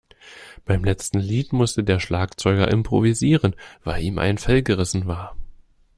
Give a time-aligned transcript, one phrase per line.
[0.65, 5.35] Beim letzten Lied musste der Schlagzeuger improvisieren, weil ihm ein Fell gerissen war.